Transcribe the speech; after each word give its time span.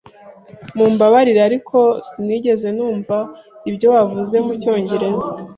Mumbabarire, 0.75 1.41
ariko 1.49 1.77
sinigeze 2.07 2.67
numva 2.77 3.17
ibyo 3.69 3.87
wavuze 3.95 4.35
mucyongereza. 4.45 5.33